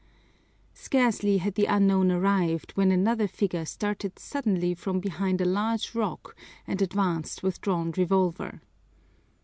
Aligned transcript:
Scarcely 0.73 1.37
had 1.37 1.53
the 1.53 1.67
unknown 1.67 2.11
arrived 2.11 2.71
when 2.73 2.91
another 2.91 3.27
figure 3.27 3.65
started 3.65 4.17
suddenly 4.17 4.73
from 4.73 4.99
behind 4.99 5.39
a 5.39 5.45
large 5.45 5.93
rock 5.93 6.35
and 6.65 6.81
advanced 6.81 7.43
with 7.43 7.61
drawn 7.61 7.91
revolver. 7.91 8.61